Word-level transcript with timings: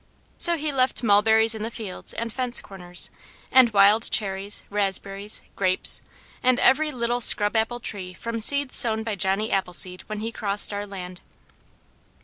So 0.39 0.57
he 0.57 0.73
left 0.73 1.03
mulberries 1.03 1.53
in 1.53 1.61
the 1.61 1.69
fields 1.69 2.11
and 2.15 2.33
fence 2.33 2.59
corners 2.59 3.11
and 3.51 3.71
wild 3.71 4.09
cherries, 4.09 4.63
raspberries, 4.71 5.43
grapes, 5.55 6.01
and 6.41 6.59
every 6.59 6.91
little 6.91 7.21
scrub 7.21 7.55
apple 7.55 7.79
tree 7.79 8.15
from 8.15 8.39
seeds 8.41 8.75
sown 8.75 9.03
by 9.03 9.13
Johnny 9.13 9.51
Appleseed 9.51 10.01
when 10.07 10.21
he 10.21 10.31
crossed 10.31 10.73
our 10.73 10.87
land. 10.87 11.21